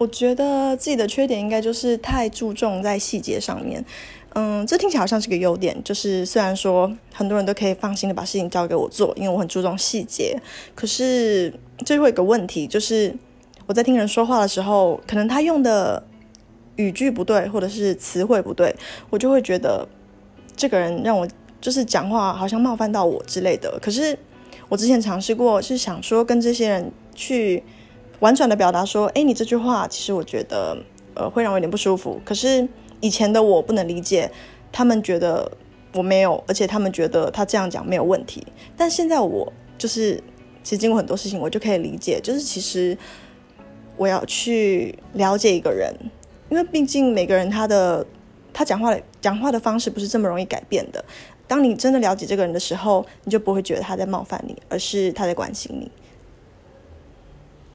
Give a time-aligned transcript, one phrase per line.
[0.00, 3.84] 我觉得自己的缺点应该就是太注重在细节上面。
[4.32, 10.40] 嗯，这听起来好像是个优点，就是虽然说很多人都可以放心的把事情交给我做，因为我很注重细节。
[10.74, 11.52] 可是
[11.84, 13.14] 最后有个问题，就是
[13.66, 16.02] 我在听人说话的时候，可能他用的
[16.76, 18.74] 语句不对，或者是词汇不对，
[19.10, 19.86] 我就会觉得
[20.56, 21.28] 这个人让我
[21.60, 23.78] 就是讲话好像冒犯到我之类的。
[23.82, 24.18] 可是
[24.70, 27.62] 我之前尝试过，是想说跟这些人去。
[28.20, 30.76] 婉转的表达说：“哎，你这句话其实我觉得，
[31.14, 32.20] 呃，会让我有点不舒服。
[32.24, 32.66] 可是
[33.00, 34.30] 以前的我不能理解，
[34.70, 35.50] 他们觉得
[35.94, 38.46] 我没有，而且他们觉得他这样讲没有问题。
[38.76, 40.22] 但现在我就是，
[40.62, 42.96] 其实经过很多事情，我就可以理解，就是其实
[43.96, 45.94] 我要去了解一个人，
[46.50, 48.06] 因为毕竟每个人他的
[48.52, 51.02] 他讲话讲话的方式不是这么容易改变的。
[51.48, 55.90] 当你真的了解这个人的时候，你就不会觉得他在冒犯你，而是他在关心你。”